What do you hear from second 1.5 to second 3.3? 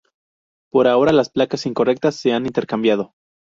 incorrectas se han intercambiado.